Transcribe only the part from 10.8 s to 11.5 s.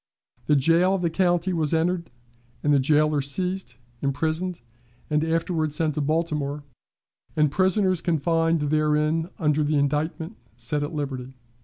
at liberty.